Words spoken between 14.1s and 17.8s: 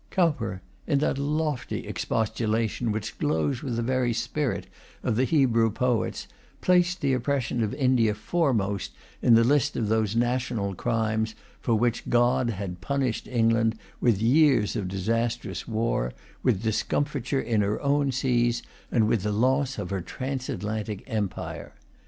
years of disastrous war, with discomfiture in her